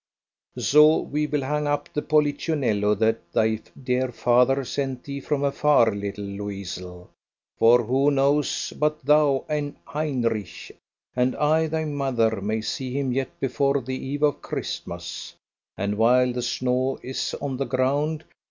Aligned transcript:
"SO 0.57 0.97
we 1.01 1.27
will 1.27 1.43
hang 1.43 1.67
up 1.67 1.87
the 1.93 2.01
Polichinello 2.01 2.95
that 2.95 3.19
thy 3.31 3.59
dear 3.83 4.11
father 4.11 4.65
sent 4.65 5.03
thee 5.03 5.19
from 5.19 5.43
afar, 5.43 5.93
little 5.93 6.23
Loisl; 6.25 7.07
for 7.59 7.83
who 7.83 8.09
knows 8.09 8.73
but 8.79 9.05
thou 9.05 9.45
and 9.47 9.75
Heinrich, 9.85 10.75
and 11.15 11.35
I, 11.35 11.67
thy 11.67 11.85
mother, 11.85 12.41
may 12.41 12.61
see 12.61 12.91
him 12.91 13.11
yet 13.11 13.39
before 13.39 13.79
the 13.79 13.95
eve 14.07 14.23
of 14.23 14.41
Christmas, 14.41 15.35
and 15.77 15.99
while 15.99 16.33
the 16.33 16.41
snow 16.41 16.97
is 17.03 17.35
on 17.39 17.57
the 17.57 17.65
ground. 17.67 18.23